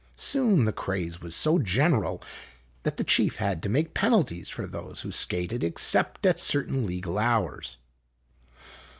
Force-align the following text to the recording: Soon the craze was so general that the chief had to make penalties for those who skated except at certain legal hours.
Soon 0.15 0.65
the 0.65 0.73
craze 0.73 1.21
was 1.21 1.35
so 1.35 1.59
general 1.59 2.23
that 2.81 2.97
the 2.97 3.03
chief 3.03 3.35
had 3.35 3.61
to 3.61 3.69
make 3.69 3.93
penalties 3.93 4.49
for 4.49 4.65
those 4.65 5.01
who 5.01 5.11
skated 5.11 5.63
except 5.63 6.25
at 6.25 6.39
certain 6.39 6.87
legal 6.87 7.19
hours. 7.19 7.77